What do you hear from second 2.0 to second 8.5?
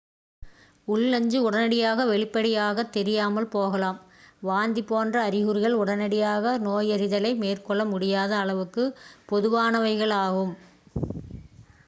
வெளிப்படையாகத் தெரியாமல் போகலாம் வாந்தி போன்ற அறிகுறிகள் உடனடியாக நோயறிதலை மேற்கொள்ள முடியாத